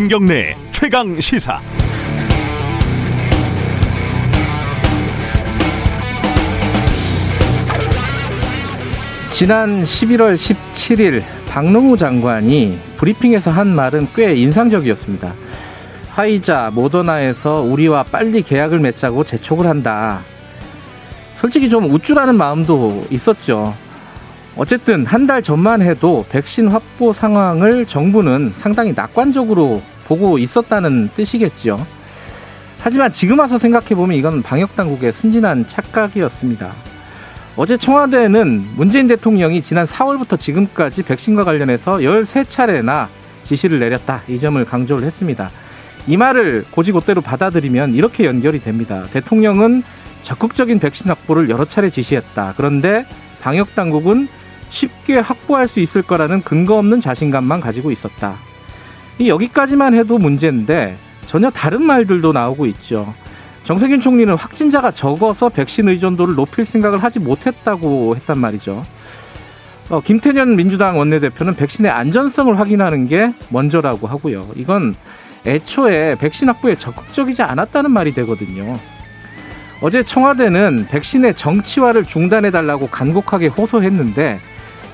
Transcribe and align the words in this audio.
김경래 0.00 0.56
최강 0.70 1.20
시사. 1.20 1.60
지난 9.30 9.82
11월 9.82 10.34
17일 10.34 11.22
박능우 11.48 11.98
장관이 11.98 12.78
브리핑에서 12.96 13.50
한 13.50 13.68
말은 13.68 14.08
꽤 14.14 14.34
인상적이었습니다. 14.36 15.34
화이자 16.12 16.70
모더나에서 16.72 17.60
우리와 17.60 18.04
빨리 18.04 18.40
계약을 18.40 18.78
맺자고 18.78 19.24
재촉을 19.24 19.66
한다. 19.66 20.20
솔직히 21.36 21.68
좀 21.68 21.90
우쭐하는 21.92 22.36
마음도 22.36 23.04
있었죠. 23.10 23.74
어쨌든 24.56 25.06
한 25.06 25.26
달 25.26 25.42
전만 25.42 25.80
해도 25.80 26.26
백신 26.28 26.68
확보 26.68 27.12
상황을 27.12 27.86
정부는 27.86 28.52
상당히 28.56 28.92
낙관적으로 28.92 29.80
보고 30.10 30.38
있었다는 30.38 31.10
뜻이겠죠. 31.14 31.86
하지만 32.80 33.12
지금 33.12 33.38
와서 33.38 33.58
생각해보면 33.58 34.16
이건 34.16 34.42
방역당국의 34.42 35.12
순진한 35.12 35.68
착각이었습니다. 35.68 36.72
어제 37.56 37.76
청와대는 37.76 38.70
문재인 38.74 39.06
대통령이 39.06 39.62
지난 39.62 39.86
4월부터 39.86 40.36
지금까지 40.36 41.04
백신과 41.04 41.44
관련해서 41.44 41.98
13차례나 41.98 43.06
지시를 43.44 43.78
내렸다. 43.78 44.22
이 44.26 44.40
점을 44.40 44.62
강조를 44.64 45.04
했습니다. 45.04 45.48
이 46.08 46.16
말을 46.16 46.64
고지고대로 46.72 47.20
받아들이면 47.20 47.94
이렇게 47.94 48.24
연결이 48.24 48.60
됩니다. 48.60 49.04
대통령은 49.12 49.84
적극적인 50.24 50.80
백신 50.80 51.08
확보를 51.08 51.50
여러 51.50 51.64
차례 51.64 51.88
지시했다. 51.88 52.54
그런데 52.56 53.06
방역 53.40 53.76
당국은 53.76 54.26
쉽게 54.70 55.18
확보할 55.18 55.68
수 55.68 55.78
있을 55.78 56.02
거라는 56.02 56.42
근거 56.42 56.78
없는 56.78 57.00
자신감만 57.00 57.60
가지고 57.60 57.92
있었다. 57.92 58.49
여기까지만 59.28 59.94
해도 59.94 60.18
문제인데 60.18 60.96
전혀 61.26 61.50
다른 61.50 61.82
말들도 61.82 62.32
나오고 62.32 62.66
있죠. 62.66 63.14
정세균 63.64 64.00
총리는 64.00 64.34
확진자가 64.34 64.90
적어서 64.90 65.48
백신 65.48 65.88
의존도를 65.88 66.34
높일 66.34 66.64
생각을 66.64 67.02
하지 67.02 67.18
못했다고 67.18 68.16
했단 68.16 68.38
말이죠. 68.38 68.82
어, 69.90 70.00
김태년 70.00 70.56
민주당 70.56 70.98
원내대표는 70.98 71.56
백신의 71.56 71.90
안전성을 71.90 72.58
확인하는 72.58 73.06
게 73.06 73.30
먼저라고 73.48 74.06
하고요. 74.06 74.48
이건 74.56 74.94
애초에 75.46 76.16
백신 76.16 76.48
확보에 76.48 76.76
적극적이지 76.76 77.42
않았다는 77.42 77.90
말이 77.90 78.14
되거든요. 78.14 78.76
어제 79.82 80.02
청와대는 80.02 80.86
백신의 80.90 81.34
정치화를 81.34 82.04
중단해달라고 82.04 82.88
간곡하게 82.88 83.48
호소했는데 83.48 84.38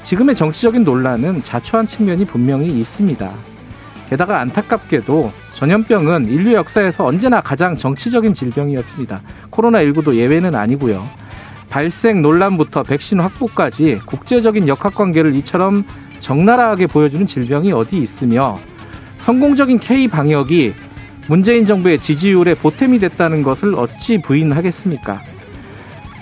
지금의 0.05 0.37
정치적인 0.37 0.85
논란은 0.85 1.43
자초한 1.43 1.89
측면이 1.89 2.25
분명히 2.25 2.69
있습니다. 2.69 3.56
게다가 4.09 4.41
안타깝게도 4.41 5.33
전염병은 5.55 6.27
인류 6.27 6.53
역사에서 6.55 7.05
언제나 7.05 7.41
가장 7.41 7.77
정치적인 7.77 8.35
질병이었습니다. 8.35 9.21
코로나19도 9.51 10.15
예외는 10.15 10.55
아니고요. 10.55 11.07
발생 11.69 12.23
논란부터 12.23 12.85
백신 12.85 13.21
확보까지 13.21 14.01
국제적인 14.07 14.69
역학관계를 14.69 15.35
이처럼 15.37 15.85
적나라하게 16.21 16.87
보여주는 16.87 17.27
질병이 17.27 17.73
어디 17.73 17.99
있으며 17.99 18.59
성공적인 19.19 19.81
K 19.81 20.09
방역이 20.09 20.73
문재인 21.29 21.67
정부의 21.67 21.99
지지율에 21.99 22.55
보탬이 22.55 23.01
됐다는 23.01 23.43
것을 23.43 23.75
어찌 23.75 24.21
부인하겠습니까? 24.23 25.21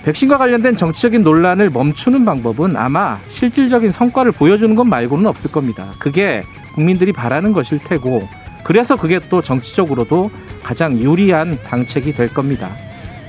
백신과 0.03 0.37
관련된 0.37 0.75
정치적인 0.75 1.23
논란을 1.23 1.69
멈추는 1.69 2.25
방법은 2.25 2.75
아마 2.75 3.19
실질적인 3.27 3.91
성과를 3.91 4.31
보여주는 4.31 4.75
것 4.75 4.83
말고는 4.83 5.25
없을 5.27 5.51
겁니다. 5.51 5.91
그게 5.99 6.43
국민들이 6.75 7.11
바라는 7.13 7.53
것일 7.53 7.79
테고, 7.79 8.27
그래서 8.63 8.95
그게 8.95 9.19
또 9.29 9.41
정치적으로도 9.41 10.29
가장 10.61 10.99
유리한 11.01 11.57
방책이 11.63 12.13
될 12.13 12.27
겁니다. 12.27 12.69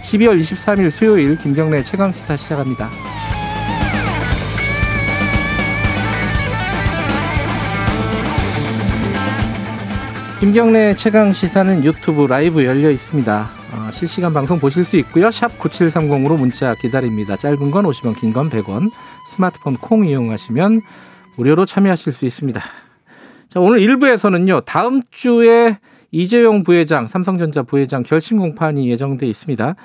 12월 0.02 0.38
23일 0.40 0.90
수요일 0.90 1.38
김경래 1.38 1.82
최강 1.82 2.12
시사 2.12 2.36
시작합니다. 2.36 2.88
김경래 10.40 10.94
최강 10.94 11.32
시사는 11.32 11.82
유튜브 11.84 12.26
라이브 12.26 12.64
열려 12.64 12.90
있습니다. 12.90 13.50
어, 13.72 13.90
실시간 13.90 14.32
방송 14.34 14.58
보실 14.60 14.84
수 14.84 14.96
있고요. 14.98 15.30
샵 15.30 15.58
9730으로 15.58 16.38
문자 16.38 16.74
기다립니다. 16.74 17.36
짧은 17.36 17.70
건 17.70 17.84
50원, 17.86 18.16
긴 18.18 18.32
건 18.32 18.50
100원. 18.50 18.90
스마트폰 19.26 19.76
콩 19.78 20.04
이용하시면 20.06 20.82
무료로 21.36 21.64
참여하실 21.66 22.12
수 22.12 22.26
있습니다. 22.26 22.60
자, 23.56 23.60
오늘 23.60 23.78
1부에서는요. 23.78 24.66
다음 24.66 25.00
주에 25.10 25.78
이재용 26.10 26.62
부회장, 26.62 27.06
삼성전자 27.06 27.62
부회장 27.62 28.02
결심 28.02 28.36
공판이 28.36 28.86
예정돼 28.90 29.26
있습니다. 29.26 29.76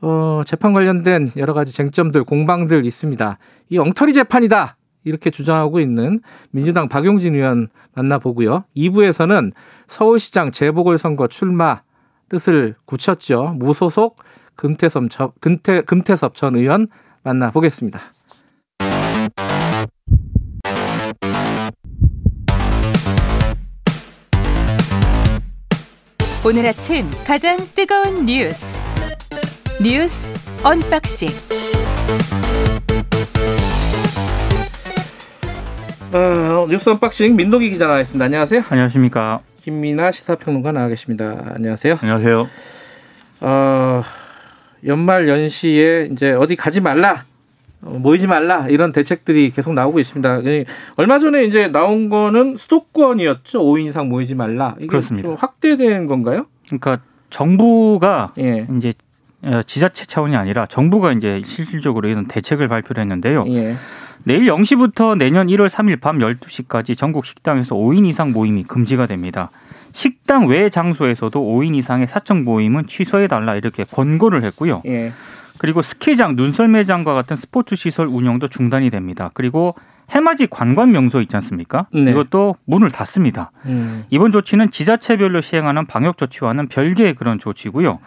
어, 0.00 0.40
재판 0.46 0.72
관련된 0.72 1.32
여러 1.36 1.52
가지 1.52 1.70
쟁점들, 1.70 2.24
공방들 2.24 2.86
있습니다. 2.86 3.38
이 3.68 3.76
엉터리 3.76 4.14
재판이다. 4.14 4.78
이렇게 5.04 5.28
주장하고 5.28 5.80
있는 5.80 6.20
민주당 6.50 6.88
박용진 6.88 7.34
의원 7.34 7.68
만나보고요. 7.92 8.64
2부에서는 8.74 9.52
서울시장 9.86 10.50
재보궐선거 10.50 11.26
출마 11.26 11.82
뜻을 12.30 12.74
굳혔죠. 12.86 13.54
무소속 13.58 14.16
금태섭, 14.56 15.08
금태, 15.42 15.82
금태섭 15.82 16.34
전 16.34 16.56
의원 16.56 16.86
만나보겠습니다. 17.22 18.00
오늘 26.46 26.66
아침 26.66 27.10
가장 27.26 27.56
뜨거운 27.74 28.26
뉴스 28.26 28.82
뉴스 29.82 30.28
언박싱 30.62 31.30
어, 36.12 36.66
뉴스 36.68 36.90
언박싱 36.90 37.34
민동기 37.34 37.70
기자 37.70 37.86
나와있습니다. 37.86 38.22
안녕하세요. 38.22 38.62
안녕하십니까. 38.68 39.40
김민아 39.62 40.12
시사평론가 40.12 40.72
나와 40.72 40.88
계십니다. 40.88 41.52
안녕하세요. 41.54 41.98
안녕하세요. 42.02 42.48
어, 43.40 44.02
연말 44.86 45.26
연시에 45.28 46.08
이제 46.12 46.32
어디 46.32 46.56
가지 46.56 46.80
말라, 46.80 47.24
어, 47.24 47.33
모이지 47.84 48.26
말라 48.26 48.68
이런 48.68 48.92
대책들이 48.92 49.50
계속 49.50 49.74
나오고 49.74 50.00
있습니다. 50.00 50.40
얼마 50.96 51.18
전에 51.18 51.44
이제 51.44 51.68
나온 51.68 52.08
거는 52.08 52.56
수도권이었죠. 52.56 53.60
5인 53.60 53.88
이상 53.88 54.08
모이지 54.08 54.34
말라. 54.34 54.74
이게 54.78 54.86
그렇습니다. 54.86 55.28
좀 55.28 55.36
확대된 55.36 56.06
건가요? 56.06 56.46
그러니까 56.66 56.98
정부가 57.30 58.32
예. 58.38 58.66
이제 58.76 58.94
어, 59.42 59.62
지자체 59.62 60.06
차원이 60.06 60.36
아니라 60.36 60.66
정부가 60.66 61.12
이제 61.12 61.42
실질적으로 61.44 62.08
이런 62.08 62.26
대책을 62.26 62.68
발표를 62.68 63.02
했는데요. 63.02 63.44
예. 63.48 63.76
내일 64.22 64.46
0시부터 64.46 65.18
내년 65.18 65.48
1월 65.48 65.68
3일 65.68 66.00
밤 66.00 66.18
12시까지 66.18 66.96
전국 66.96 67.26
식당에서 67.26 67.74
5인 67.74 68.06
이상 68.06 68.32
모임이 68.32 68.64
금지가 68.64 69.06
됩니다. 69.06 69.50
식당 69.92 70.46
외 70.46 70.70
장소에서도 70.70 71.38
5인 71.38 71.74
이상의 71.76 72.06
사적 72.06 72.42
모임은 72.42 72.86
취소해 72.86 73.26
달라 73.26 73.54
이렇게 73.54 73.84
권고를 73.84 74.42
했고요. 74.44 74.82
예. 74.86 75.12
그리고 75.64 75.80
스키장, 75.80 76.36
눈썰매장과 76.36 77.14
같은 77.14 77.36
스포츠 77.36 77.74
시설 77.74 78.06
운영도 78.06 78.48
중단이 78.48 78.90
됩니다. 78.90 79.30
그리고 79.32 79.74
해맞이 80.10 80.46
관광 80.46 80.92
명소 80.92 81.22
있지 81.22 81.34
않습니까? 81.36 81.86
네. 81.90 82.10
이것도 82.10 82.56
문을 82.66 82.90
닫습니다. 82.90 83.50
음. 83.64 84.04
이번 84.10 84.30
조치는 84.30 84.70
지자체별로 84.70 85.40
시행하는 85.40 85.86
방역 85.86 86.18
조치와는 86.18 86.68
별개의 86.68 87.14
그런 87.14 87.38
조치고요. 87.38 87.98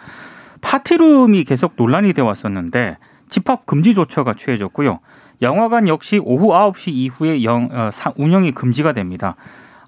파티룸이 0.62 1.46
계속 1.46 1.74
논란이 1.78 2.14
되어 2.14 2.26
왔었는데 2.26 2.98
집합 3.28 3.66
금지 3.66 3.96
조처가 3.96 4.36
취해졌고요. 4.36 5.00
영화관 5.42 5.88
역시 5.88 6.22
오후 6.24 6.50
9시 6.50 6.90
이후에 6.90 7.44
영, 7.44 7.70
어, 7.72 7.90
사, 7.92 8.14
운영이 8.18 8.52
금지가 8.52 8.94
됩니다. 8.94 9.36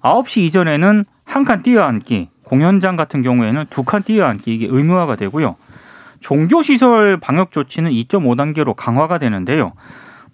9시 0.02 0.40
이전에는 0.40 1.04
한 1.24 1.44
칸 1.44 1.62
뛰어앉기, 1.62 2.30
공연장 2.42 2.96
같은 2.96 3.22
경우에는 3.22 3.66
두 3.70 3.84
칸 3.84 4.02
뛰어앉기 4.02 4.52
이게 4.52 4.66
의무화가 4.68 5.14
되고요. 5.14 5.54
종교시설 6.20 7.18
방역 7.18 7.50
조치는 7.50 7.90
2.5단계로 7.90 8.74
강화가 8.76 9.18
되는데요. 9.18 9.72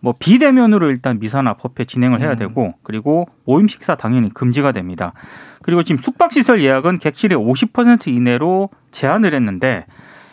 뭐 0.00 0.14
비대면으로 0.18 0.90
일단 0.90 1.18
미사나 1.18 1.54
법회 1.54 1.84
진행을 1.84 2.20
해야 2.20 2.34
되고 2.34 2.74
그리고 2.82 3.28
모임 3.44 3.66
식사 3.66 3.96
당연히 3.96 4.32
금지가 4.32 4.72
됩니다. 4.72 5.14
그리고 5.62 5.82
지금 5.82 6.00
숙박시설 6.00 6.62
예약은 6.62 6.98
객실의 6.98 7.36
50% 7.38 8.08
이내로 8.08 8.68
제한을 8.92 9.34
했는데 9.34 9.86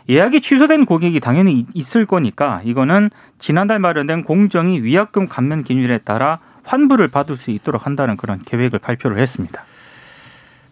예약이 0.09 0.41
취소된 0.41 0.85
고객이 0.85 1.19
당연히 1.19 1.65
있을 1.73 2.06
거니까 2.06 2.61
이거는 2.65 3.09
지난달 3.39 3.79
마련된 3.79 4.23
공정위 4.23 4.81
위약금 4.81 5.27
감면 5.27 5.63
기준에 5.63 5.97
따라 5.99 6.39
환불을 6.65 7.07
받을 7.07 7.38
수 7.38 7.51
있도록 7.51 7.85
한다는 7.85 8.17
그런 8.17 8.41
계획을 8.44 8.79
발표를 8.79 9.17
했습니다. 9.17 9.63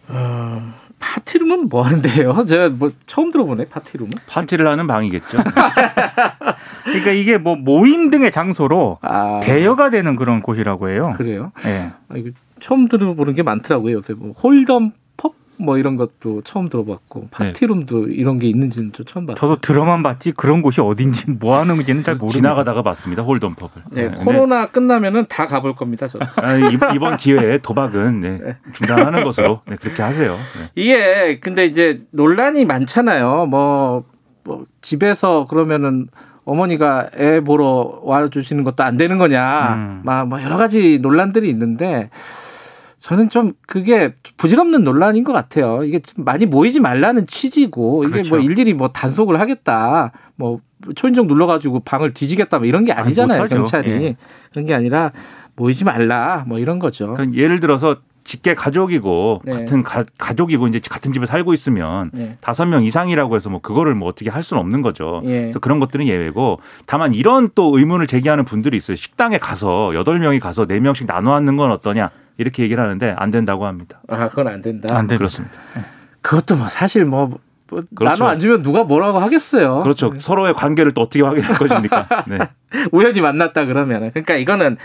어, 0.08 0.74
파티룸은 1.02 1.68
뭐 1.68 1.82
하는데요? 1.82 2.46
제가 2.46 2.68
뭐 2.70 2.90
처음 3.06 3.30
들어보네 3.32 3.66
파티룸은. 3.66 4.12
파티를 4.28 4.66
하는 4.68 4.86
방이겠죠. 4.86 5.38
그러니까 6.84 7.10
이게 7.10 7.38
뭐 7.38 7.56
모임 7.56 8.08
등의 8.10 8.30
장소로 8.30 8.98
아, 9.02 9.40
대여가 9.42 9.90
되는 9.90 10.14
그런 10.14 10.40
곳이라고 10.40 10.90
해요. 10.90 11.12
그래요? 11.16 11.52
예. 11.66 11.90
아, 12.08 12.16
이거 12.16 12.30
처음 12.60 12.86
들어보는 12.86 13.34
게 13.34 13.42
많더라고요. 13.42 13.96
요새 13.96 14.14
뭐 14.14 14.32
홀덤 14.32 14.90
펍 14.90 15.01
뭐 15.58 15.78
이런 15.78 15.96
것도 15.96 16.42
처음 16.44 16.68
들어봤고 16.68 17.28
파티룸도 17.30 18.08
이런 18.08 18.38
게 18.38 18.48
있는지는 18.48 18.92
좀 18.92 19.06
처음 19.06 19.26
봤어요. 19.26 19.36
저도 19.36 19.60
들어만 19.60 20.02
봤지 20.02 20.32
그런 20.32 20.62
곳이 20.62 20.80
어딘지 20.80 21.30
뭐 21.30 21.58
하는 21.58 21.76
건지는 21.76 22.02
잘 22.02 22.14
모르겠어요. 22.16 22.40
지나가다가 22.40 22.82
봤습니다. 22.82 23.22
홀덤 23.22 23.54
펍을. 23.54 23.70
네, 23.92 24.08
네, 24.08 24.14
코로나 24.24 24.66
끝나면은 24.66 25.26
다 25.28 25.46
가볼 25.46 25.74
겁니다. 25.76 26.08
저. 26.08 26.18
아, 26.36 26.56
이- 26.56 26.78
이번 26.94 27.16
기회에 27.16 27.58
도박은 27.58 28.20
네, 28.22 28.56
중단하는 28.72 29.24
것으로 29.24 29.60
네, 29.68 29.76
그렇게 29.76 30.02
하세요. 30.02 30.32
네. 30.32 30.70
이게 30.74 31.38
근데 31.40 31.66
이제 31.66 32.02
논란이 32.10 32.64
많잖아요. 32.64 33.46
뭐, 33.46 34.04
뭐 34.44 34.64
집에서 34.80 35.46
그러면은 35.46 36.08
어머니가 36.44 37.10
애 37.16 37.40
보러 37.40 38.00
와 38.02 38.26
주시는 38.26 38.64
것도 38.64 38.82
안 38.82 38.96
되는 38.96 39.16
거냐, 39.18 39.74
음. 39.74 40.00
막, 40.04 40.26
뭐 40.26 40.42
여러 40.42 40.56
가지 40.56 40.98
논란들이 41.00 41.48
있는데 41.50 42.10
저는 43.02 43.30
좀 43.30 43.52
그게 43.66 44.14
부질없는 44.36 44.84
논란인 44.84 45.24
것 45.24 45.32
같아요. 45.32 45.82
이게 45.82 45.98
좀 45.98 46.24
많이 46.24 46.46
모이지 46.46 46.78
말라는 46.78 47.26
취지고 47.26 48.04
이게 48.04 48.12
그렇죠. 48.12 48.36
뭐 48.36 48.38
일일이 48.38 48.74
뭐 48.74 48.88
단속을 48.88 49.40
하겠다, 49.40 50.12
뭐 50.36 50.60
초인종 50.94 51.26
눌러가지고 51.26 51.80
방을 51.80 52.14
뒤지겠다, 52.14 52.58
뭐 52.58 52.66
이런 52.68 52.84
게 52.84 52.92
아니, 52.92 53.06
아니잖아요. 53.06 53.42
못하죠. 53.42 53.56
경찰이 53.56 53.90
예. 53.90 54.16
그런 54.52 54.66
게 54.66 54.74
아니라 54.74 55.10
모이지 55.56 55.84
말라, 55.84 56.44
뭐 56.46 56.60
이런 56.60 56.78
거죠. 56.78 57.12
그러니까 57.12 57.36
예를 57.36 57.58
들어서 57.58 57.96
직계 58.24 58.54
가족이고 58.54 59.42
네. 59.44 59.52
같은 59.52 59.82
가, 59.82 60.04
가족이고 60.18 60.68
이제 60.68 60.80
같은 60.88 61.12
집에 61.12 61.26
살고 61.26 61.54
있으면 61.54 62.10
네. 62.12 62.36
다섯 62.40 62.66
명 62.66 62.84
이상이라고 62.84 63.36
해서 63.36 63.50
뭐 63.50 63.60
그거를 63.60 63.94
뭐 63.94 64.08
어떻게 64.08 64.30
할 64.30 64.42
수는 64.42 64.60
없는 64.60 64.82
거죠. 64.82 65.20
예. 65.24 65.42
그래서 65.42 65.58
그런 65.58 65.80
것들은 65.80 66.06
예외고 66.06 66.60
다만 66.86 67.14
이런 67.14 67.50
또 67.54 67.76
의문을 67.76 68.06
제기하는 68.06 68.44
분들이 68.44 68.76
있어요. 68.76 68.96
식당에 68.96 69.38
가서 69.38 69.94
여덟 69.94 70.18
명이 70.18 70.40
가서 70.40 70.66
네 70.66 70.80
명씩 70.80 71.06
나눠 71.06 71.34
앉는 71.34 71.56
건 71.56 71.70
어떠냐 71.72 72.10
이렇게 72.38 72.62
얘기를 72.62 72.82
하는데 72.82 73.14
안 73.16 73.30
된다고 73.30 73.66
합니다. 73.66 74.00
아, 74.08 74.28
그건 74.28 74.48
안 74.48 74.60
된다. 74.60 74.88
안 74.90 75.06
됩니다. 75.06 75.18
그렇습니다. 75.18 75.54
그것도 76.20 76.56
뭐 76.56 76.68
사실 76.68 77.04
뭐, 77.04 77.38
뭐 77.68 77.80
그렇죠. 77.94 78.24
나눠 78.24 78.28
앉으면 78.32 78.62
누가 78.62 78.84
뭐라고 78.84 79.18
하겠어요. 79.18 79.80
그렇죠. 79.82 80.12
서로의 80.16 80.54
관계를 80.54 80.92
또 80.92 81.02
어떻게 81.02 81.22
확인할 81.22 81.52
것입니까? 81.58 82.24
네. 82.28 82.38
우연히 82.92 83.20
만났다 83.20 83.66
그러면 83.66 84.10
그러니까 84.10 84.36
이거는 84.36 84.76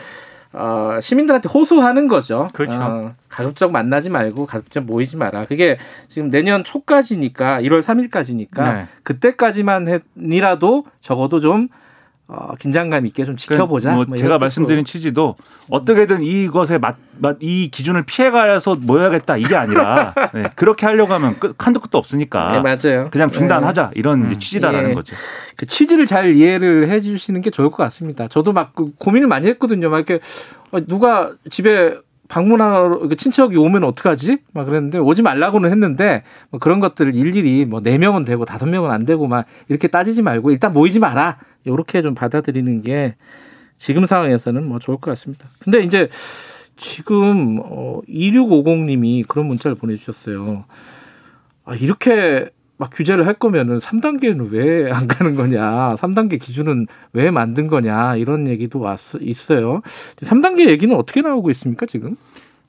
어, 0.53 0.99
시민들한테 1.01 1.49
호소하는 1.49 2.07
거죠. 2.07 2.47
그렇죠. 2.53 2.73
어, 2.79 3.13
가급적 3.29 3.71
만나지 3.71 4.09
말고 4.09 4.45
가급적 4.45 4.83
모이지 4.83 5.17
마라. 5.17 5.45
그게 5.45 5.77
지금 6.07 6.29
내년 6.29 6.63
초까지니까 6.63 7.61
1월 7.61 7.81
3일까지니까 7.81 8.63
네. 8.63 8.85
그때까지만이라도 9.03 10.85
적어도 11.01 11.39
좀 11.39 11.67
어, 12.29 12.55
긴장감 12.59 13.05
있게 13.05 13.23
좀 13.23 13.37
지켜보자. 13.37 13.91
뭐뭐 13.91 14.03
이런 14.03 14.17
제가 14.17 14.27
뜻으로. 14.35 14.39
말씀드린 14.39 14.83
취지도 14.83 15.35
어떻게든 15.69 16.23
이것에 16.23 16.77
맞, 16.77 16.97
맞, 17.19 17.37
이 17.39 17.69
기준을 17.71 18.03
피해가서 18.03 18.75
모여야겠다 18.81 19.37
이게 19.37 19.55
아니라 19.55 20.13
네, 20.33 20.49
그렇게 20.57 20.85
하려고 20.85 21.13
하면 21.13 21.39
끝, 21.39 21.55
한도 21.57 21.79
끝도 21.79 21.97
없으니까 21.97 22.51
네, 22.51 22.61
맞아요. 22.61 23.09
그냥 23.11 23.31
중단하자 23.31 23.91
이런 23.95 24.25
이제 24.25 24.35
음. 24.35 24.39
취지다라는 24.39 24.89
예. 24.89 24.93
거죠. 24.93 25.15
그 25.55 25.65
취지를 25.65 26.05
잘 26.05 26.33
이해를 26.35 26.89
해주시는 26.89 27.39
게 27.39 27.49
좋을 27.49 27.69
것 27.69 27.77
같습니다. 27.83 28.27
저도 28.27 28.51
막그 28.51 28.95
고민을 28.99 29.27
많이 29.29 29.47
했거든요. 29.47 29.89
막 29.89 29.97
이렇게 29.97 30.19
어, 30.71 30.79
누가 30.85 31.31
집에 31.49 31.97
방문하러 32.27 32.97
이렇게 32.99 33.15
친척이 33.15 33.55
오면 33.55 33.85
어떡하지? 33.85 34.39
막 34.53 34.65
그랬는데 34.65 34.97
오지 34.97 35.21
말라고는 35.21 35.71
했는데 35.71 36.23
뭐 36.49 36.59
그런 36.59 36.81
것들을 36.81 37.15
일일이 37.15 37.63
뭐 37.63 37.79
네 37.79 37.97
명은 37.97 38.25
되고 38.25 38.43
다섯 38.43 38.65
명은 38.65 38.91
안 38.91 39.05
되고 39.05 39.27
막 39.27 39.45
이렇게 39.69 39.87
따지지 39.87 40.21
말고 40.21 40.51
일단 40.51 40.73
모이지 40.73 40.99
마라. 40.99 41.37
이렇게 41.67 42.01
좀 42.01 42.15
받아들이는 42.15 42.81
게 42.81 43.15
지금 43.77 44.05
상황에서는 44.05 44.67
뭐 44.67 44.79
좋을 44.79 44.97
것 44.97 45.11
같습니다. 45.11 45.47
근데 45.59 45.81
이제 45.81 46.09
지금 46.77 47.59
어 47.63 48.01
2650님이 48.07 49.27
그런 49.27 49.47
문자를 49.47 49.75
보내주셨어요. 49.75 50.65
아, 51.65 51.75
이렇게 51.75 52.49
막 52.77 52.91
규제를 52.93 53.25
할 53.25 53.33
거면은 53.33 53.79
3단계는 53.79 54.51
왜 54.51 54.91
안 54.91 55.07
가는 55.07 55.33
거냐, 55.35 55.95
3단계 55.95 56.39
기준은 56.39 56.85
왜 57.13 57.31
만든 57.31 57.67
거냐 57.67 58.15
이런 58.17 58.47
얘기도 58.47 58.79
왔 58.79 58.99
있어요. 59.19 59.81
3단계 60.21 60.67
얘기는 60.67 60.95
어떻게 60.95 61.21
나오고 61.21 61.49
있습니까 61.51 61.85
지금? 61.87 62.15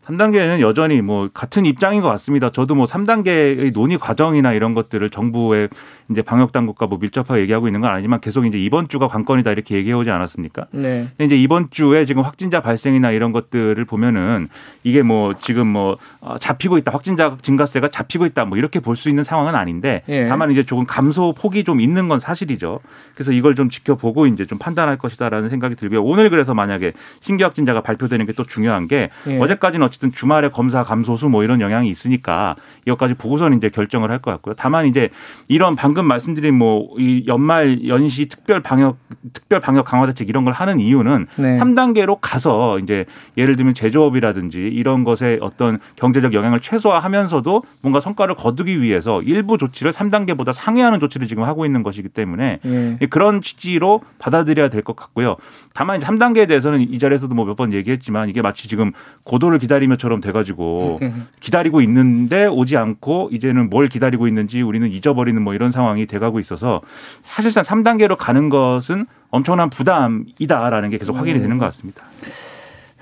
3단계는 0.06 0.60
여전히 0.60 1.02
뭐 1.02 1.28
같은 1.34 1.66
입장인 1.66 2.00
것 2.00 2.08
같습니다. 2.08 2.48
저도 2.50 2.74
뭐 2.74 2.86
3단계의 2.86 3.74
논의 3.74 3.98
과정이나 3.98 4.54
이런 4.54 4.72
것들을 4.72 5.10
정부의 5.10 5.68
이제 6.10 6.22
방역 6.22 6.52
당국과 6.52 6.86
뭐 6.86 6.98
밀접하게 6.98 7.42
얘기하고 7.42 7.68
있는 7.68 7.80
건 7.80 7.90
아니지만 7.90 8.20
계속 8.20 8.46
이제 8.46 8.58
이번 8.58 8.88
주가 8.88 9.08
관건이다 9.08 9.50
이렇게 9.52 9.74
얘기해 9.76 9.94
오지 9.94 10.10
않았습니까? 10.10 10.66
네. 10.70 11.08
근데 11.16 11.24
이제 11.26 11.36
이번 11.36 11.68
주에 11.70 12.04
지금 12.04 12.22
확진자 12.22 12.60
발생이나 12.62 13.10
이런 13.10 13.32
것들을 13.32 13.82
보면은 13.84 14.48
이게 14.84 15.02
뭐 15.02 15.34
지금 15.34 15.66
뭐 15.66 15.96
어, 16.20 16.38
잡히고 16.38 16.78
있다 16.78 16.92
확진자 16.92 17.36
증가세가 17.42 17.88
잡히고 17.88 18.26
있다 18.26 18.44
뭐 18.44 18.56
이렇게 18.58 18.80
볼 18.80 18.96
수 18.96 19.08
있는 19.08 19.22
상황은 19.22 19.54
아닌데 19.54 20.02
예. 20.08 20.26
다만 20.28 20.50
이제 20.50 20.64
조금 20.64 20.84
감소 20.86 21.32
폭이 21.34 21.62
좀 21.64 21.80
있는 21.80 22.08
건 22.08 22.18
사실이죠. 22.18 22.80
그래서 23.14 23.30
이걸 23.32 23.54
좀 23.54 23.68
지켜보고 23.70 24.26
이제 24.26 24.44
좀 24.46 24.58
판단할 24.58 24.96
것이다라는 24.98 25.50
생각이 25.50 25.74
들고요. 25.76 26.02
오늘 26.02 26.30
그래서 26.30 26.52
만약에 26.54 26.92
신규 27.20 27.44
확진자가 27.44 27.80
발표되는 27.82 28.24
게 28.26 28.32
또 28.38 28.44
중요한 28.44 28.86
게 28.86 29.10
예. 29.26 29.38
어제까지는 29.40 29.84
어쨌든 29.84 30.12
주말에 30.12 30.48
검사 30.50 30.84
감소수 30.84 31.28
뭐 31.28 31.42
이런 31.42 31.60
영향이 31.60 31.88
있으니까 31.90 32.54
이것까지 32.86 33.14
보고서는 33.14 33.56
이제 33.56 33.68
결정을 33.68 34.10
할 34.12 34.18
것 34.20 34.30
같고요. 34.32 34.54
다만 34.56 34.86
이제 34.86 35.08
이런 35.48 35.74
방금 35.76 35.97
말씀드린 36.06 36.54
뭐 36.54 36.88
이 36.98 37.24
연말 37.26 37.86
연시 37.86 38.26
특별 38.26 38.60
방역 38.60 38.98
특별 39.32 39.60
방역 39.60 39.84
강화 39.84 40.06
대책 40.06 40.28
이런 40.28 40.44
걸 40.44 40.52
하는 40.52 40.80
이유는 40.80 41.26
네. 41.36 41.58
3단계로 41.58 42.18
가서 42.20 42.78
이제 42.78 43.04
예를 43.36 43.56
들면 43.56 43.74
제조업이라든지 43.74 44.58
이런 44.60 45.04
것에 45.04 45.38
어떤 45.40 45.78
경제적 45.96 46.32
영향을 46.34 46.60
최소화하면서도 46.60 47.62
뭔가 47.82 48.00
성과를 48.00 48.34
거두기 48.34 48.82
위해서 48.82 49.22
일부 49.22 49.58
조치를 49.58 49.92
3단계보다 49.92 50.52
상회하는 50.52 51.00
조치를 51.00 51.26
지금 51.26 51.42
하고 51.44 51.64
있는 51.66 51.82
것이기 51.82 52.08
때문에 52.08 52.60
예. 53.00 53.06
그런 53.06 53.40
취지로 53.42 54.00
받아들여야 54.18 54.68
될 54.68 54.82
것 54.82 54.94
같고요. 54.96 55.36
다만 55.74 55.96
이제 55.98 56.06
3단계에 56.06 56.46
대해서는 56.48 56.80
이 56.80 56.98
자리에서도 56.98 57.34
뭐 57.34 57.44
몇 57.46 57.56
번 57.56 57.72
얘기했지만 57.72 58.28
이게 58.28 58.40
마치 58.42 58.68
지금 58.68 58.92
고도를 59.24 59.58
기다리며처럼 59.58 60.20
돼 60.20 60.32
가지고 60.32 60.98
기다리고 61.40 61.80
있는데 61.82 62.46
오지 62.46 62.76
않고 62.76 63.30
이제는 63.32 63.68
뭘 63.70 63.88
기다리고 63.88 64.28
있는지 64.28 64.62
우리는 64.62 64.88
잊어버리는 64.88 65.40
뭐 65.42 65.54
이런 65.54 65.72
상황 65.72 65.87
이 65.96 66.06
돼가고 66.06 66.40
있어서 66.40 66.82
사실상 67.22 67.64
3단계로 67.64 68.16
가는 68.18 68.50
것은 68.50 69.06
엄청난 69.30 69.70
부담이다라는 69.70 70.90
게 70.90 70.98
계속 70.98 71.16
확인이 71.16 71.40
되는 71.40 71.56
것 71.56 71.64
같습니다. 71.66 72.04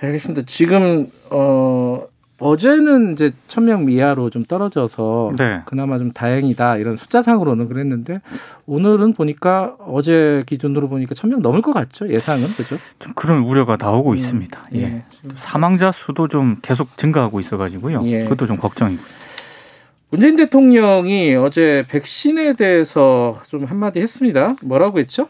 알겠습니다. 0.01 0.43
지금 0.47 1.11
어 1.31 2.07
어제는 2.39 3.13
이제 3.13 3.33
천명 3.49 3.87
미하로 3.87 4.29
좀 4.29 4.45
떨어져서 4.45 5.33
네. 5.39 5.63
그나마 5.65 5.99
좀 5.99 6.13
다행이다 6.13 6.77
이런 6.77 6.95
숫자상으로는 6.97 7.69
그랬는데 7.69 8.21
오늘은 8.67 9.15
보니까 9.15 9.77
어제 9.79 10.43
기준으로 10.47 10.89
보니까 10.89 11.15
천명 11.15 11.41
넘을 11.41 11.63
것 11.63 11.73
같죠 11.73 12.09
예상은 12.09 12.47
그죠? 12.49 12.77
좀 12.99 13.15
그런 13.15 13.43
우려가 13.43 13.77
나오고 13.81 14.15
있습니다. 14.15 14.65
예. 14.75 14.83
예. 14.83 15.05
사망자 15.35 15.91
수도 15.93 16.29
좀 16.29 16.57
계속 16.61 16.99
증가하고 16.99 17.41
있어가지고요. 17.41 18.03
예. 18.05 18.25
그것도 18.25 18.47
좀 18.47 18.59
걱정이고. 18.59 19.03
문재인 20.09 20.37
대통령이 20.37 21.35
어제 21.35 21.85
백신에 21.89 22.53
대해서 22.55 23.41
좀 23.49 23.65
한마디 23.65 24.01
했습니다. 24.01 24.57
뭐라고 24.63 25.01
했죠? 25.01 25.29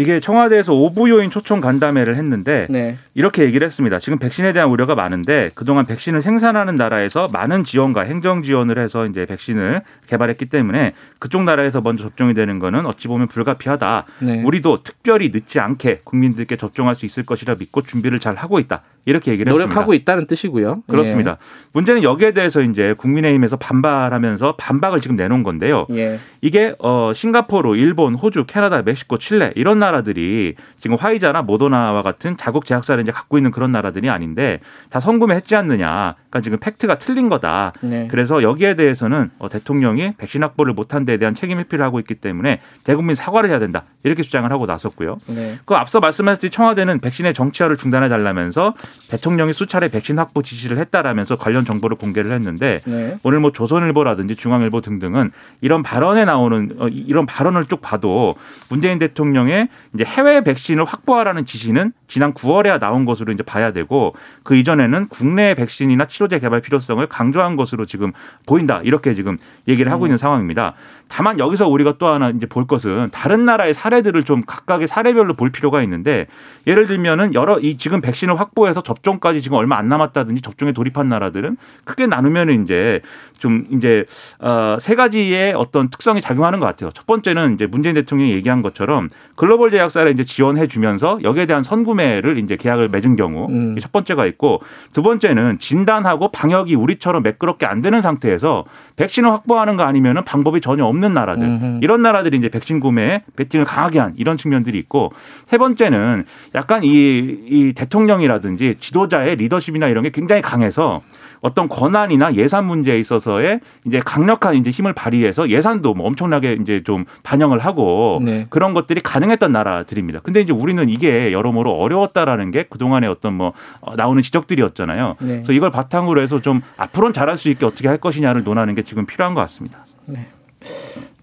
이게 0.00 0.18
청와대에서 0.18 0.72
오부 0.72 1.10
요인 1.10 1.30
초청 1.30 1.60
간담회를 1.60 2.16
했는데 2.16 2.66
네. 2.70 2.96
이렇게 3.14 3.42
얘기를 3.42 3.66
했습니다. 3.66 3.98
지금 3.98 4.18
백신에 4.18 4.54
대한 4.54 4.70
우려가 4.70 4.94
많은데 4.94 5.50
그동안 5.54 5.84
백신을 5.84 6.22
생산하는 6.22 6.76
나라에서 6.76 7.28
많은 7.30 7.64
지원과 7.64 8.02
행정 8.02 8.42
지원을 8.42 8.78
해서 8.78 9.04
이제 9.04 9.26
백신을 9.26 9.82
개발했기 10.06 10.46
때문에 10.46 10.94
그쪽 11.18 11.42
나라에서 11.44 11.82
먼저 11.82 12.04
접종이 12.04 12.32
되는 12.32 12.58
거는 12.58 12.86
어찌 12.86 13.08
보면 13.08 13.28
불가피하다. 13.28 14.06
네. 14.20 14.42
우리도 14.42 14.84
특별히 14.84 15.28
늦지 15.34 15.60
않게 15.60 16.00
국민들께 16.04 16.56
접종할 16.56 16.96
수 16.96 17.04
있을 17.04 17.24
것이라 17.26 17.56
믿고 17.58 17.82
준비를 17.82 18.20
잘 18.20 18.36
하고 18.36 18.58
있다. 18.58 18.82
이렇게 19.06 19.32
얘기를 19.32 19.50
했습니다. 19.50 19.68
노력하고 19.68 19.94
있다는 19.94 20.26
뜻이고요. 20.26 20.82
그렇습니다. 20.88 21.38
문제는 21.72 22.02
여기에 22.02 22.32
대해서 22.32 22.60
이제 22.60 22.94
국민의힘에서 22.94 23.56
반발하면서 23.56 24.56
반박을 24.56 25.00
지금 25.00 25.16
내놓은 25.16 25.42
건데요. 25.42 25.86
예. 25.90 26.00
예. 26.00 26.18
이게 26.40 26.74
어 26.78 27.12
싱가포르, 27.14 27.76
일본, 27.76 28.14
호주, 28.14 28.44
캐나다, 28.46 28.82
멕시코, 28.82 29.18
칠레 29.18 29.52
이런 29.56 29.78
나라 29.78 29.89
들이 30.02 30.54
지금 30.78 30.96
화이자나 30.98 31.42
모더나와 31.42 32.02
같은 32.02 32.36
자국 32.36 32.64
제약사를 32.64 33.02
이제 33.02 33.12
갖고 33.12 33.36
있는 33.36 33.50
그런 33.50 33.72
나라들이 33.72 34.08
아닌데 34.08 34.60
다 34.88 35.00
성금했지 35.00 35.54
않느냐. 35.56 36.14
그러니까 36.30 36.40
지금 36.42 36.58
팩트가 36.58 36.98
틀린 36.98 37.28
거다. 37.28 37.72
네. 37.82 38.08
그래서 38.10 38.42
여기에 38.42 38.74
대해서는 38.74 39.30
어, 39.38 39.48
대통령이 39.48 40.14
백신 40.16 40.42
확보를 40.42 40.72
못한 40.72 41.04
데에 41.04 41.16
대한 41.16 41.34
책임 41.34 41.58
회피를 41.58 41.84
하고 41.84 41.98
있기 41.98 42.14
때문에 42.14 42.60
대국민 42.84 43.14
사과를 43.14 43.50
해야 43.50 43.58
된다. 43.58 43.84
이렇게 44.04 44.22
주장을 44.22 44.50
하고 44.50 44.66
나섰고요. 44.66 45.18
네. 45.26 45.58
그 45.64 45.74
앞서 45.74 46.00
말씀하셨듯이 46.00 46.50
청와대는 46.50 47.00
백신의 47.00 47.34
정치화를 47.34 47.76
중단해 47.76 48.08
달라면서 48.08 48.74
대통령이 49.08 49.52
수차례 49.52 49.88
백신 49.88 50.18
확보 50.18 50.42
지시를 50.42 50.78
했다라면서 50.78 51.36
관련 51.36 51.64
정보를 51.64 51.96
공개를 51.96 52.32
했는데 52.32 52.80
네. 52.86 53.18
오늘 53.22 53.40
뭐 53.40 53.52
조선일보라든지 53.52 54.36
중앙일보 54.36 54.80
등등은 54.80 55.32
이런 55.60 55.82
발언에 55.82 56.24
나오는 56.24 56.70
어, 56.78 56.88
이런 56.88 57.26
발언을 57.26 57.64
쭉 57.66 57.80
봐도 57.80 58.34
문재인 58.68 58.98
대통령의 58.98 59.68
이제 59.94 60.04
해외 60.04 60.40
백신을 60.42 60.84
확보하라는 60.84 61.44
지시는 61.44 61.92
지난 62.08 62.34
9월에야 62.34 62.78
나온 62.78 63.04
것으로 63.04 63.32
이제 63.32 63.42
봐야 63.42 63.72
되고 63.72 64.14
그 64.42 64.56
이전에는 64.56 65.08
국내 65.08 65.54
백신이나 65.54 66.04
치료제 66.04 66.38
개발 66.38 66.60
필요성을 66.60 67.04
강조한 67.06 67.56
것으로 67.56 67.86
지금 67.86 68.12
보인다 68.46 68.80
이렇게 68.82 69.14
지금 69.14 69.38
얘기를 69.68 69.90
하고 69.90 70.06
있는 70.06 70.16
상황입니다. 70.16 70.74
다만 71.10 71.40
여기서 71.40 71.68
우리가 71.68 71.94
또 71.98 72.06
하나 72.06 72.30
이제 72.30 72.46
볼 72.46 72.68
것은 72.68 73.08
다른 73.10 73.44
나라의 73.44 73.74
사례들을 73.74 74.22
좀 74.22 74.42
각각의 74.46 74.86
사례별로 74.86 75.34
볼 75.34 75.50
필요가 75.50 75.82
있는데 75.82 76.28
예를 76.68 76.86
들면은 76.86 77.34
여러 77.34 77.58
이 77.58 77.76
지금 77.76 78.00
백신을 78.00 78.38
확보해서 78.38 78.80
접종까지 78.80 79.42
지금 79.42 79.58
얼마 79.58 79.76
안 79.76 79.88
남았다든지 79.88 80.40
접종에 80.40 80.70
돌입한 80.70 81.08
나라들은 81.08 81.56
크게 81.82 82.06
나누면은 82.06 82.62
이제 82.62 83.00
좀 83.40 83.66
이제 83.72 84.04
어세 84.38 84.94
가지의 84.94 85.54
어떤 85.54 85.88
특성이 85.88 86.20
작용하는 86.20 86.60
것 86.60 86.66
같아요. 86.66 86.90
첫 86.92 87.06
번째는 87.06 87.54
이제 87.54 87.66
문재인 87.66 87.96
대통령이 87.96 88.32
얘기한 88.32 88.62
것처럼 88.62 89.08
글로벌 89.34 89.70
제약사를 89.70 90.12
이제 90.12 90.22
지원해 90.22 90.68
주면서 90.68 91.18
여기에 91.24 91.46
대한 91.46 91.64
선구매를 91.64 92.38
이제 92.38 92.56
계약을 92.56 92.88
맺은 92.88 93.16
경우 93.16 93.48
음. 93.50 93.76
첫 93.80 93.90
번째가 93.90 94.26
있고 94.26 94.62
두 94.92 95.02
번째는 95.02 95.58
진단하고 95.58 96.30
방역이 96.30 96.76
우리처럼 96.76 97.24
매끄럽게 97.24 97.66
안 97.66 97.80
되는 97.80 98.00
상태에서 98.00 98.64
백신을 98.96 99.32
확보하는 99.32 99.76
거 99.76 99.82
아니면은 99.82 100.24
방법이 100.24 100.60
전혀 100.60 100.84
없는 100.84 100.99
나라들 101.08 101.46
음흠. 101.46 101.78
이런 101.82 102.02
나라들이 102.02 102.36
이제 102.38 102.48
백신 102.48 102.80
구매에 102.80 103.22
베팅을 103.36 103.64
강하게 103.64 103.98
한 103.98 104.14
이런 104.16 104.36
측면들이 104.36 104.78
있고 104.78 105.12
세 105.46 105.58
번째는 105.58 106.24
약간 106.54 106.82
이, 106.84 106.88
이 106.88 107.72
대통령이라든지 107.74 108.76
지도자의 108.80 109.36
리더십이나 109.36 109.88
이런 109.88 110.04
게 110.04 110.10
굉장히 110.10 110.42
강해서 110.42 111.02
어떤 111.40 111.68
권한이나 111.68 112.34
예산 112.34 112.66
문제에 112.66 112.98
있어서의 112.98 113.60
이제 113.86 114.00
강력한 114.04 114.54
이제 114.54 114.70
힘을 114.70 114.92
발휘해서 114.92 115.48
예산도 115.48 115.94
뭐 115.94 116.06
엄청나게 116.06 116.58
이제 116.60 116.82
좀 116.84 117.04
반영을 117.22 117.58
하고 117.58 118.20
네. 118.22 118.46
그런 118.50 118.74
것들이 118.74 119.00
가능했던 119.00 119.50
나라들입니다. 119.52 120.20
근데 120.20 120.40
이제 120.40 120.52
우리는 120.52 120.88
이게 120.88 121.32
여러모로 121.32 121.72
어려웠다라는 121.72 122.50
게 122.50 122.64
그동안의 122.64 123.08
어떤 123.08 123.34
뭐 123.34 123.52
어, 123.80 123.96
나오는 123.96 124.20
지적들이었잖아요. 124.22 125.16
네. 125.20 125.26
그래서 125.26 125.52
이걸 125.52 125.70
바탕으로 125.70 126.20
해서 126.20 126.40
좀 126.40 126.60
앞으로는 126.76 127.12
잘할 127.12 127.38
수 127.38 127.48
있게 127.48 127.64
어떻게 127.64 127.88
할 127.88 127.96
것이냐를 127.96 128.44
논하는 128.44 128.74
게 128.74 128.82
지금 128.82 129.06
필요한 129.06 129.34
것 129.34 129.40
같습니다. 129.42 129.86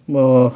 뭐 0.05 0.51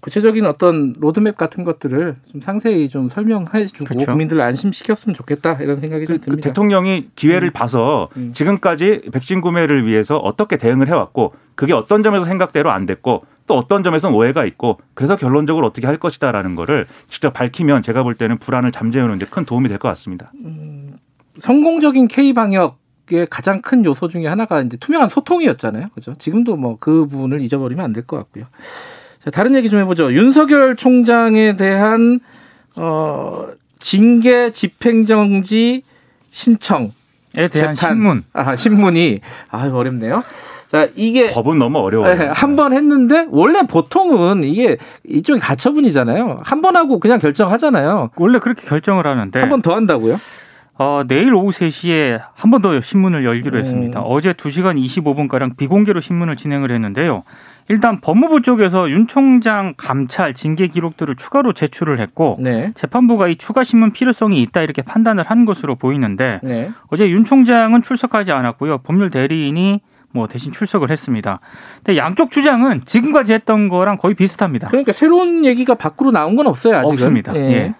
구체적인 0.00 0.46
어떤 0.46 0.94
로드맵 0.98 1.36
같은 1.36 1.64
것들을 1.64 2.14
좀 2.30 2.40
상세히 2.40 2.88
좀 2.88 3.08
설명해주고 3.08 3.84
그렇죠. 3.86 4.06
국민들을 4.06 4.40
안심시켰으면 4.40 5.14
좋겠다 5.14 5.54
이런 5.54 5.80
생각이 5.80 6.06
좀그 6.06 6.20
듭니다. 6.24 6.48
대통령이 6.48 7.08
기회를 7.16 7.50
봐서 7.50 8.08
음. 8.16 8.32
지금까지 8.32 9.02
백신 9.12 9.40
구매를 9.40 9.84
위해서 9.84 10.16
어떻게 10.16 10.58
대응을 10.58 10.86
해왔고 10.88 11.34
그게 11.56 11.72
어떤 11.72 12.04
점에서 12.04 12.24
생각대로 12.24 12.70
안 12.70 12.86
됐고 12.86 13.24
또 13.48 13.54
어떤 13.54 13.82
점에서 13.82 14.10
오해가 14.10 14.44
있고 14.44 14.78
그래서 14.94 15.16
결론적으로 15.16 15.66
어떻게 15.66 15.86
할 15.88 15.96
것이다라는 15.96 16.54
거를 16.54 16.86
직접 17.08 17.32
밝히면 17.32 17.82
제가 17.82 18.02
볼 18.04 18.14
때는 18.14 18.38
불안을 18.38 18.70
잠재우는 18.72 19.18
데 19.18 19.26
큰 19.26 19.44
도움이 19.44 19.68
될 19.68 19.78
것 19.78 19.88
같습니다. 19.88 20.30
성공적인 21.38 22.08
K 22.08 22.32
방역 22.32 22.78
의 23.12 23.26
가장 23.30 23.62
큰 23.62 23.84
요소 23.84 24.08
중에 24.08 24.26
하나가 24.26 24.60
이제 24.62 24.76
투명한 24.76 25.08
소통이었잖아요. 25.08 25.88
그죠? 25.94 26.14
지금도 26.18 26.56
뭐 26.56 26.76
그 26.80 27.06
부분을 27.06 27.40
잊어버리면 27.40 27.84
안 27.84 27.92
될 27.92 28.04
것 28.06 28.16
같고요. 28.16 28.46
자, 29.24 29.30
다른 29.30 29.54
얘기 29.54 29.70
좀 29.70 29.78
해보죠. 29.80 30.12
윤석열 30.12 30.74
총장에 30.76 31.54
대한 31.56 32.18
어, 32.74 33.46
징계 33.78 34.50
집행정지 34.50 35.82
신청 36.30 36.92
에 37.36 37.48
대한. 37.48 37.74
신문. 37.76 38.24
아, 38.32 38.56
신문이 38.56 39.20
아 39.50 39.68
어렵네요. 39.68 40.22
자 40.68 40.88
이게 40.96 41.30
법은 41.30 41.58
너무 41.58 41.78
어려워요. 41.78 42.14
네, 42.14 42.26
한번 42.26 42.72
했는데 42.72 43.26
원래 43.30 43.62
보통은 43.62 44.42
이게 44.42 44.78
이쪽이 45.08 45.38
가처분이잖아요. 45.38 46.40
한 46.42 46.60
번 46.62 46.76
하고 46.76 46.98
그냥 46.98 47.18
결정하잖아요. 47.20 48.10
원래 48.16 48.38
그렇게 48.40 48.66
결정을 48.66 49.06
하는데 49.06 49.38
한 49.38 49.48
번 49.50 49.62
더 49.62 49.74
한다고요? 49.76 50.18
어, 50.78 51.02
내일 51.06 51.34
오후 51.34 51.50
3시에 51.50 52.20
한 52.34 52.50
번 52.50 52.60
더 52.62 52.78
신문을 52.80 53.24
열기로 53.24 53.58
음. 53.58 53.60
했습니다. 53.60 54.00
어제 54.02 54.32
2시간 54.32 54.76
25분가량 54.82 55.56
비공개로 55.56 56.00
신문을 56.00 56.36
진행을 56.36 56.70
했는데요. 56.70 57.22
일단 57.68 58.00
법무부 58.00 58.42
쪽에서 58.42 58.88
윤 58.90 59.06
총장 59.08 59.74
감찰 59.76 60.34
징계 60.34 60.68
기록들을 60.68 61.16
추가로 61.16 61.52
제출을 61.52 61.98
했고 62.00 62.36
네. 62.40 62.72
재판부가 62.76 63.26
이 63.28 63.36
추가 63.36 63.64
신문 63.64 63.90
필요성이 63.92 64.40
있다 64.42 64.62
이렇게 64.62 64.82
판단을 64.82 65.24
한 65.24 65.44
것으로 65.46 65.74
보이는데 65.74 66.40
네. 66.44 66.70
어제 66.88 67.10
윤 67.10 67.24
총장은 67.24 67.82
출석하지 67.82 68.30
않았고요. 68.32 68.78
법률 68.78 69.10
대리인이 69.10 69.80
뭐 70.12 70.28
대신 70.28 70.52
출석을 70.52 70.90
했습니다. 70.90 71.40
근데 71.84 71.96
양쪽 71.98 72.30
주장은 72.30 72.82
지금까지 72.86 73.32
했던 73.32 73.68
거랑 73.68 73.96
거의 73.96 74.14
비슷합니다. 74.14 74.68
그러니까 74.68 74.92
새로운 74.92 75.44
얘기가 75.44 75.74
밖으로 75.74 76.10
나온 76.12 76.36
건 76.36 76.46
없어요 76.46 76.76
아직은. 76.76 76.92
없습니다. 76.92 77.34
예. 77.34 77.74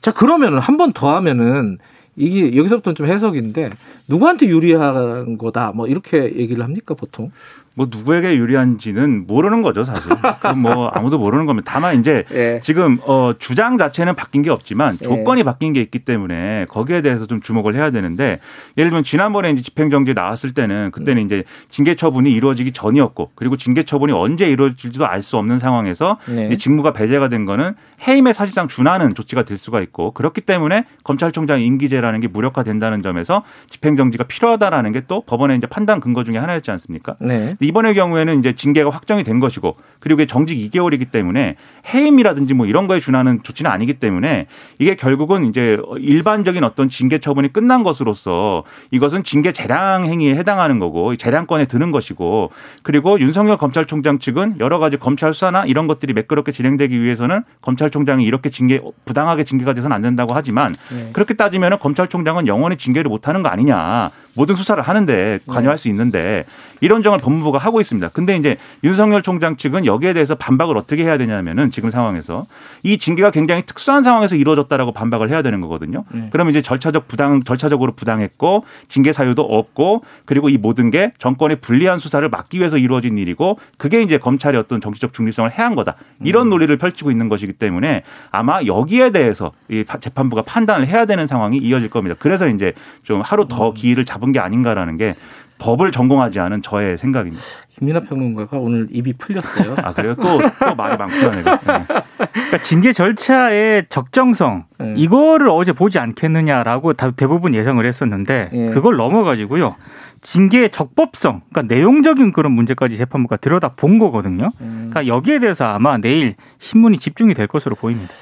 자 0.00 0.10
그러면은 0.12 0.58
한 0.58 0.76
번 0.76 0.92
더 0.92 1.14
하면은 1.16 1.78
이게 2.16 2.56
여기서부터는 2.56 2.94
좀 2.94 3.06
해석인데 3.06 3.70
누구한테 4.08 4.46
유리한 4.46 5.38
거다 5.38 5.72
뭐 5.72 5.86
이렇게 5.86 6.36
얘기를 6.36 6.62
합니까 6.64 6.94
보통? 6.94 7.30
뭐 7.74 7.86
누구에게 7.90 8.36
유리한지는 8.36 9.26
모르는 9.26 9.62
거죠 9.62 9.84
사실. 9.84 10.08
그건 10.40 10.58
뭐 10.58 10.88
아무도 10.88 11.18
모르는 11.18 11.46
겁니다. 11.46 11.70
다만 11.72 11.98
이제 12.00 12.24
예. 12.32 12.60
지금 12.62 12.98
어 13.04 13.32
주장 13.38 13.76
자체는 13.78 14.14
바뀐 14.16 14.42
게 14.42 14.50
없지만 14.50 14.98
예. 15.02 15.04
조건이 15.04 15.42
바뀐 15.44 15.72
게 15.72 15.80
있기 15.80 16.00
때문에 16.00 16.66
거기에 16.68 17.02
대해서 17.02 17.26
좀 17.26 17.40
주목을 17.40 17.74
해야 17.74 17.90
되는데 17.90 18.38
예를 18.78 18.90
들면 18.90 19.04
지난번에 19.04 19.50
이제 19.50 19.62
집행정지 19.62 20.14
나왔을 20.14 20.54
때는 20.54 20.90
그때는 20.92 21.26
이제 21.26 21.44
징계 21.70 21.94
처분이 21.94 22.32
이루어지기 22.32 22.72
전이었고 22.72 23.32
그리고 23.34 23.56
징계 23.56 23.82
처분이 23.82 24.12
언제 24.12 24.46
이루어질지도 24.48 25.06
알 25.06 25.20
수 25.20 25.36
없는 25.36 25.58
상황에서 25.58 26.16
네. 26.26 26.48
이 26.50 26.56
직무가 26.56 26.94
배제가 26.94 27.28
된 27.28 27.44
거는 27.44 27.74
해임에 28.08 28.32
사실상 28.32 28.68
준하는 28.68 29.14
조치가 29.14 29.42
될 29.42 29.58
수가 29.58 29.82
있고 29.82 30.12
그렇기 30.12 30.40
때문에 30.40 30.86
검찰총장 31.04 31.60
임기제라는 31.60 32.20
게 32.20 32.26
무력화된다는 32.28 33.02
점에서 33.02 33.42
집행정지가 33.68 34.24
필요하다라는 34.24 34.92
게 34.92 35.00
또 35.10 35.22
법원의 35.22 35.56
이제 35.56 35.66
판단 35.66 35.98
근거 35.98 36.22
중에 36.22 36.38
하나였지 36.38 36.70
않습니까? 36.70 37.16
네. 37.20 37.56
이번의 37.60 37.94
경우에는 37.94 38.38
이제 38.38 38.54
징계가 38.54 38.90
확정이 38.90 39.22
된 39.22 39.38
것이고 39.38 39.76
그리고 40.00 40.24
정직 40.26 40.56
2개월이기 40.56 41.10
때문에 41.10 41.56
해임이라든지 41.92 42.54
뭐 42.54 42.66
이런 42.66 42.86
거에 42.86 43.00
준하는 43.00 43.42
조치는 43.42 43.70
아니기 43.70 43.94
때문에 43.94 44.46
이게 44.78 44.96
결국은 44.96 45.44
이제 45.44 45.78
일반적인 45.98 46.64
어떤 46.64 46.88
징계 46.88 47.18
처분이 47.18 47.52
끝난 47.52 47.82
것으로서 47.82 48.64
이것은 48.90 49.22
징계 49.22 49.52
재량 49.52 50.04
행위에 50.04 50.34
해당하는 50.34 50.78
거고 50.78 51.14
재량권에 51.16 51.66
드는 51.66 51.92
것이고 51.92 52.50
그리고 52.82 53.20
윤석열 53.20 53.56
검찰총장 53.58 54.18
측은 54.18 54.56
여러 54.60 54.78
가지 54.78 54.96
검찰 54.96 55.34
수사나 55.34 55.66
이런 55.66 55.86
것들이 55.86 56.12
매끄럽게 56.14 56.52
진행되기 56.52 57.00
위해서는 57.00 57.42
검찰총장이 57.60 58.24
이렇게 58.24 58.50
징계 58.50 58.80
부당하게 59.04 59.44
징계가 59.44 59.74
돼서는 59.74 59.94
안 59.94 60.02
된다고 60.02 60.32
하지만 60.34 60.74
네. 60.90 61.10
그렇게 61.12 61.34
따지면 61.34 61.78
검찰총장은 61.78 62.46
영원히 62.46 62.76
징계를 62.76 63.08
못 63.08 63.28
하는 63.28 63.42
거 63.42 63.48
아니냐. 63.48 64.10
모든 64.34 64.54
수사를 64.54 64.82
하는데 64.82 65.40
관여할 65.46 65.78
수 65.78 65.88
있는데 65.88 66.44
이런 66.80 67.02
정을 67.02 67.18
법무부가 67.18 67.58
하고 67.58 67.80
있습니다. 67.80 68.08
근데 68.08 68.36
이제 68.36 68.56
윤석열 68.84 69.22
총장 69.22 69.56
측은 69.56 69.86
여기에 69.86 70.14
대해서 70.14 70.34
반박을 70.34 70.76
어떻게 70.76 71.04
해야 71.04 71.18
되냐면은 71.18 71.70
지금 71.70 71.90
상황에서 71.90 72.46
이 72.82 72.98
징계가 72.98 73.30
굉장히 73.30 73.62
특수한 73.62 74.02
상황에서 74.02 74.36
이루어졌다라고 74.36 74.92
반박을 74.92 75.28
해야 75.30 75.42
되는 75.42 75.60
거거든요. 75.60 76.04
네. 76.12 76.28
그러면 76.32 76.50
이제 76.50 76.62
절차적 76.62 77.08
부당 77.08 77.42
절차적으로 77.42 77.92
부당했고 77.92 78.64
징계 78.88 79.12
사유도 79.12 79.42
없고 79.42 80.02
그리고 80.24 80.48
이 80.48 80.56
모든 80.56 80.90
게 80.90 81.12
정권의 81.18 81.58
불리한 81.60 81.98
수사를 81.98 82.26
막기 82.28 82.58
위해서 82.58 82.78
이루어진 82.78 83.18
일이고 83.18 83.58
그게 83.76 84.02
이제 84.02 84.18
검찰의 84.18 84.58
어떤 84.58 84.80
정치적 84.80 85.12
중립성을 85.12 85.50
해한 85.50 85.74
거다. 85.74 85.96
이런 86.24 86.46
음. 86.46 86.50
논리를 86.50 86.74
펼치고 86.76 87.10
있는 87.10 87.28
것이기 87.28 87.54
때문에 87.54 88.02
아마 88.30 88.62
여기에 88.64 89.10
대해서 89.10 89.52
이 89.68 89.84
재판부가 90.00 90.42
판단을 90.42 90.86
해야 90.86 91.04
되는 91.04 91.26
상황이 91.26 91.58
이어질 91.58 91.90
겁니다. 91.90 92.16
그래서 92.18 92.48
이제 92.48 92.72
좀 93.02 93.20
하루 93.20 93.42
음. 93.42 93.48
더 93.48 93.74
기일을 93.74 94.04
잡은 94.04 94.29
게 94.32 94.40
아닌가라는 94.40 94.96
게 94.96 95.14
법을 95.58 95.92
전공하지 95.92 96.40
않은 96.40 96.62
저의 96.62 96.96
생각입니다. 96.96 97.42
김민하 97.68 98.00
평론가가 98.00 98.56
오늘 98.58 98.86
입이 98.90 99.12
풀렸어요. 99.14 99.74
아 99.82 99.92
그래요? 99.92 100.14
또 100.14 100.38
또 100.58 100.74
말이 100.74 100.96
많구나 100.96 101.30
내가. 101.30 101.56
네. 101.58 101.84
그러니까 102.32 102.58
징계 102.62 102.92
절차의 102.92 103.86
적정성 103.90 104.64
네. 104.78 104.94
이거를 104.96 105.48
어제 105.50 105.72
보지 105.72 105.98
않겠느냐라고 105.98 106.94
다 106.94 107.10
대부분 107.10 107.54
예상을 107.54 107.84
했었는데 107.84 108.50
예. 108.52 108.66
그걸 108.70 108.96
넘어가지고요. 108.96 109.76
징계의 110.22 110.70
적법성, 110.70 111.40
그러니까 111.50 111.74
내용적인 111.74 112.32
그런 112.32 112.52
문제까지 112.52 112.96
재판부가 112.98 113.36
들여다 113.36 113.70
본 113.70 113.98
거거든요. 113.98 114.50
음. 114.60 114.90
그러니까 114.90 115.06
여기에 115.06 115.38
대해서 115.40 115.64
아마 115.64 115.96
내일 115.96 116.34
신문이 116.58 116.98
집중이 116.98 117.32
될 117.34 117.46
것으로 117.46 117.74
보입니다. 117.74 118.12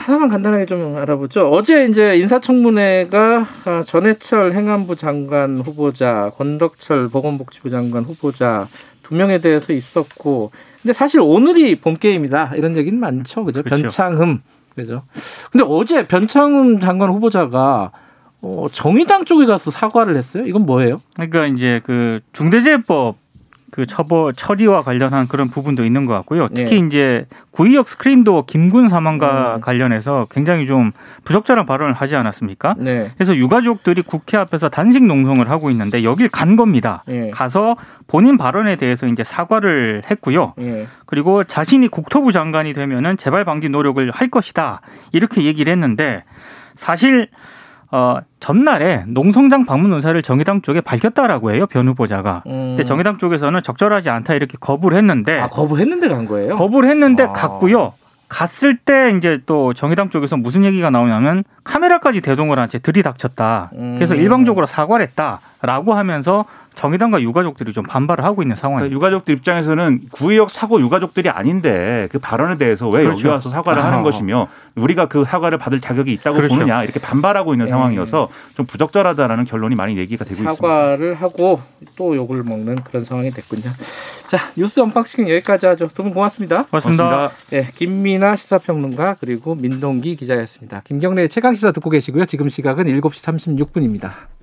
하나만 0.00 0.30
간단하게 0.30 0.64
좀 0.64 0.96
알아보죠. 0.96 1.50
어제 1.50 1.84
이제 1.84 2.16
인사청문회가 2.16 3.46
아, 3.66 3.84
전해철 3.86 4.52
행안부 4.54 4.96
장관 4.96 5.58
후보자, 5.58 6.32
권덕철 6.36 7.10
보건복지부 7.10 7.68
장관 7.68 8.04
후보자 8.04 8.66
두 9.02 9.14
명에 9.14 9.36
대해서 9.36 9.74
있었고, 9.74 10.52
근데 10.80 10.94
사실 10.94 11.20
오늘이 11.20 11.78
본 11.78 11.98
게임이다 11.98 12.52
이런 12.56 12.76
얘기는 12.78 12.98
많죠, 12.98 13.44
그죠? 13.44 13.62
그렇죠. 13.62 13.82
변창흠, 13.82 14.38
그죠? 14.74 15.02
근데 15.52 15.64
어제 15.68 16.06
변창흠 16.06 16.80
장관 16.80 17.10
후보자가 17.10 17.92
어, 18.40 18.68
정의당 18.72 19.26
쪽에 19.26 19.44
가서 19.44 19.70
사과를 19.70 20.16
했어요. 20.16 20.46
이건 20.46 20.64
뭐예요? 20.64 21.02
그러니까 21.12 21.46
이제 21.46 21.82
그 21.84 22.20
중대재해법 22.32 23.16
그 23.70 23.86
처벌 23.86 24.32
처리와 24.32 24.82
관련한 24.82 25.28
그런 25.28 25.48
부분도 25.48 25.84
있는 25.84 26.04
것 26.04 26.12
같고요. 26.14 26.48
특히 26.48 26.80
네. 26.80 26.86
이제 26.86 27.26
구의역 27.50 27.88
스크린도 27.88 28.46
김군 28.46 28.88
사망과 28.88 29.56
음. 29.56 29.60
관련해서 29.60 30.26
굉장히 30.30 30.66
좀 30.66 30.92
부적절한 31.24 31.66
발언을 31.66 31.92
하지 31.92 32.16
않았습니까? 32.16 32.74
네. 32.78 33.10
그래서 33.14 33.36
유가족들이 33.36 34.02
국회 34.02 34.36
앞에서 34.36 34.68
단식 34.68 35.04
농성을 35.04 35.48
하고 35.48 35.70
있는데 35.70 36.02
여길 36.02 36.28
간 36.28 36.56
겁니다. 36.56 37.04
예. 37.08 37.30
가서 37.30 37.76
본인 38.06 38.36
발언에 38.36 38.76
대해서 38.76 39.06
이제 39.06 39.22
사과를 39.24 40.02
했고요. 40.10 40.54
예. 40.60 40.86
그리고 41.06 41.44
자신이 41.44 41.88
국토부 41.88 42.32
장관이 42.32 42.72
되면은 42.72 43.16
재발 43.16 43.44
방지 43.44 43.68
노력을 43.68 44.10
할 44.10 44.28
것이다. 44.28 44.80
이렇게 45.12 45.44
얘기를 45.44 45.72
했는데 45.72 46.24
사실 46.74 47.28
어 47.92 48.18
전날에 48.38 49.04
농성장 49.08 49.64
방문 49.64 49.92
의사를 49.92 50.20
정의당 50.22 50.62
쪽에 50.62 50.80
밝혔다라고 50.80 51.52
해요. 51.52 51.66
변 51.66 51.88
후보자가. 51.88 52.44
음. 52.46 52.76
근데 52.76 52.84
정의당 52.84 53.18
쪽에서는 53.18 53.62
적절하지 53.62 54.10
않다 54.10 54.34
이렇게 54.34 54.56
거부를 54.60 54.96
했는데 54.98 55.40
아 55.40 55.48
거부했는데 55.48 56.08
간 56.08 56.24
거예요? 56.26 56.54
거부를 56.54 56.88
했는데 56.88 57.24
아. 57.24 57.32
갔고요. 57.32 57.94
갔을 58.28 58.76
때 58.76 59.12
이제 59.18 59.40
또 59.44 59.74
정의당 59.74 60.08
쪽에서 60.08 60.36
무슨 60.36 60.64
얘기가 60.64 60.88
나오냐면 60.90 61.42
카메라까지 61.64 62.20
대동을 62.20 62.60
한 62.60 62.68
채 62.68 62.78
들이닥쳤다. 62.78 63.70
그래서 63.72 64.14
음. 64.14 64.20
일방적으로 64.20 64.66
사과를 64.66 65.04
했다라고 65.08 65.94
하면서 65.94 66.44
정의당과 66.80 67.20
유가족들이 67.20 67.74
좀 67.74 67.84
반발을 67.84 68.24
하고 68.24 68.40
있는 68.40 68.56
상황입니다. 68.56 68.88
그러니까 68.88 68.96
유가족들 68.96 69.34
입장에서는 69.34 70.08
구의역 70.12 70.48
사고 70.50 70.80
유가족들이 70.80 71.28
아닌데 71.28 72.08
그 72.10 72.18
발언에 72.18 72.56
대해서 72.56 72.88
왜 72.88 73.00
여기 73.04 73.16
그렇죠. 73.16 73.28
와서 73.28 73.50
사과를 73.50 73.82
아. 73.82 73.86
하는 73.86 74.02
것이며 74.02 74.48
우리가 74.76 75.04
그 75.06 75.26
사과를 75.26 75.58
받을 75.58 75.78
자격이 75.80 76.10
있다고 76.14 76.36
그렇죠. 76.36 76.54
보느냐 76.54 76.82
이렇게 76.82 76.98
반발하고 76.98 77.52
있는 77.52 77.66
네. 77.66 77.70
상황이어서 77.70 78.28
좀 78.56 78.64
부적절하다라는 78.64 79.44
결론이 79.44 79.74
많이 79.74 79.98
얘기가 79.98 80.24
되고 80.24 80.40
있습니다. 80.42 80.54
사과를 80.54 81.14
하고 81.14 81.60
또 81.96 82.16
욕을 82.16 82.42
먹는 82.44 82.76
그런 82.76 83.04
상황이 83.04 83.30
됐군요. 83.30 83.70
자 84.28 84.38
뉴스 84.56 84.80
언박싱 84.80 85.28
여기까지 85.28 85.66
하죠. 85.66 85.88
두 85.88 86.02
분 86.02 86.14
고맙습니다. 86.14 86.64
고맙습니다. 86.64 87.04
고맙습니다. 87.04 87.56
예, 87.56 87.68
김민아 87.74 88.36
시사평론가 88.36 89.16
그리고 89.20 89.54
민동기 89.54 90.16
기자였습니다. 90.16 90.80
김경래 90.84 91.28
최강 91.28 91.52
시사 91.52 91.72
듣고 91.72 91.90
계시고요. 91.90 92.24
지금 92.24 92.48
시각은 92.48 92.86
7시 92.86 93.68
36분입니다. 93.68 94.39